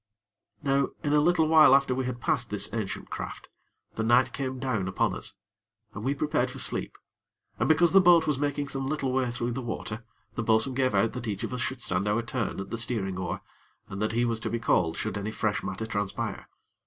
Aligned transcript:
Now, 0.63 0.87
in 1.03 1.13
a 1.13 1.19
little 1.21 1.47
while 1.47 1.75
after 1.75 1.93
we 1.93 2.05
had 2.05 2.19
passed 2.19 2.49
this 2.49 2.73
ancient 2.73 3.11
craft, 3.11 3.49
the 3.93 4.01
night 4.03 4.33
came 4.33 4.57
down 4.57 4.87
upon 4.87 5.13
us, 5.13 5.35
and 5.93 6.03
we 6.03 6.15
prepared 6.15 6.49
for 6.49 6.57
sleep, 6.57 6.97
and 7.59 7.69
because 7.69 7.91
the 7.91 8.01
boat 8.01 8.25
was 8.25 8.39
making 8.39 8.69
some 8.69 8.87
little 8.87 9.13
way 9.13 9.29
through 9.29 9.51
the 9.51 9.61
water, 9.61 10.03
the 10.33 10.41
bo'sun 10.41 10.73
gave 10.73 10.95
out 10.95 11.13
that 11.13 11.27
each 11.27 11.43
of 11.43 11.53
us 11.53 11.61
should 11.61 11.83
stand 11.83 12.07
our 12.07 12.23
turn 12.23 12.59
at 12.59 12.71
the 12.71 12.79
steering 12.79 13.19
oar, 13.19 13.41
and 13.89 14.01
that 14.01 14.13
he 14.13 14.25
was 14.25 14.39
to 14.39 14.49
be 14.49 14.57
called 14.57 14.97
should 14.97 15.19
any 15.19 15.29
fresh 15.31 15.61
matter 15.61 15.85
transpire. 15.85 16.47